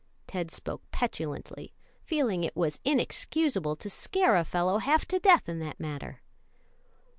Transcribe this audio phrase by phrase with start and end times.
[0.25, 5.59] Ted spoke petulantly, feeling it was inexcusable to scare a fellow half to death in
[5.59, 6.23] that manner.